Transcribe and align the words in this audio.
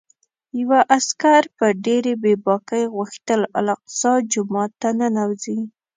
یوه 0.59 0.79
عسکر 0.97 1.43
په 1.57 1.65
ډېرې 1.85 2.13
بې 2.23 2.33
باکۍ 2.45 2.83
غوښتل 2.95 3.41
الاقصی 3.59 4.13
جومات 4.31 4.71
ته 4.81 4.89
ننوځي. 4.99 5.59